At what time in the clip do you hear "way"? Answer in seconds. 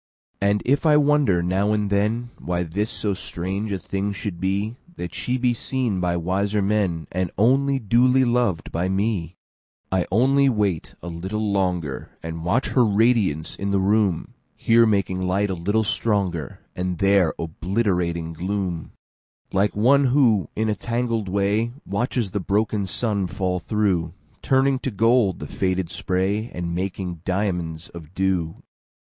21.29-21.73